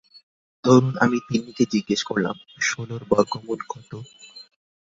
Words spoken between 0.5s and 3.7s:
ধরুন, আমি তিন্নিকে জিজ্ঞেস করলাম, ষোলর বর্গমূল